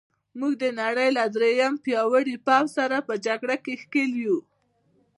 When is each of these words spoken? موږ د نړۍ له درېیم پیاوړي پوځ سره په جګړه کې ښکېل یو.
موږ 0.39 0.53
د 0.63 0.65
نړۍ 0.81 1.09
له 1.17 1.23
درېیم 1.35 1.73
پیاوړي 1.85 2.35
پوځ 2.47 2.67
سره 2.77 2.97
په 3.07 3.13
جګړه 3.25 3.55
کې 3.63 3.73
ښکېل 3.83 4.11
یو. 4.25 4.37